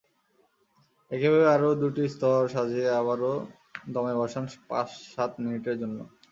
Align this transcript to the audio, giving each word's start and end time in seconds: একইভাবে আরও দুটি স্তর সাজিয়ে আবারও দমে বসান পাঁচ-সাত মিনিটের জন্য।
একইভাবে 1.11 1.47
আরও 1.55 1.69
দুটি 1.81 2.03
স্তর 2.13 2.41
সাজিয়ে 2.53 2.89
আবারও 2.99 3.33
দমে 3.87 4.13
বসান 4.19 4.43
পাঁচ-সাত 4.69 5.31
মিনিটের 5.41 5.75
জন্য। 5.81 5.97